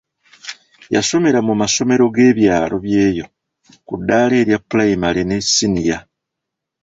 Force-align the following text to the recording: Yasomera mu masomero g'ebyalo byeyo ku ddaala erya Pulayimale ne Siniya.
Yasomera 0.95 1.39
mu 1.47 1.53
masomero 1.61 2.03
g'ebyalo 2.15 2.75
byeyo 2.85 3.25
ku 3.87 3.93
ddaala 3.99 4.33
erya 4.41 4.59
Pulayimale 4.67 5.21
ne 5.25 5.37
Siniya. 5.53 5.99